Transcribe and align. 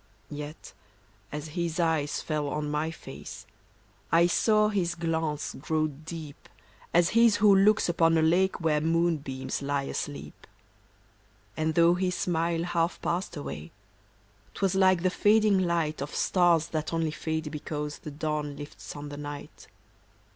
Yet 0.31 0.73
as 1.31 1.49
his 1.49 1.79
eyes 1.79 2.21
fell 2.23 2.47
on 2.47 2.71
my 2.71 2.89
face, 2.89 3.45
I 4.11 4.25
saw 4.25 4.69
his 4.69 4.95
glance 4.95 5.53
grow 5.53 5.85
deep 5.89 6.49
As 6.91 7.09
his 7.09 7.35
who 7.35 7.53
looks 7.55 7.87
upon 7.87 8.17
a 8.17 8.23
lake 8.23 8.59
Where 8.59 8.81
moonbeams 8.81 9.61
lie 9.61 9.83
asleep. 9.83 10.47
88 11.55 11.61
MYRNA. 11.61 11.67
And 11.67 11.75
though 11.75 11.93
his 11.93 12.15
smile 12.15 12.63
half 12.63 12.99
passed 13.03 13.37
away, 13.37 13.69
'Twas 14.55 14.73
like 14.73 15.03
the 15.03 15.11
fading 15.11 15.59
light 15.59 16.01
Of 16.01 16.15
stars 16.15 16.69
that 16.69 16.91
only 16.93 17.11
fade 17.11 17.51
because 17.51 17.99
The 17.99 18.09
dawn 18.09 18.57
lifts 18.57 18.95
on 18.95 19.09
the 19.09 19.17
night. 19.17 19.67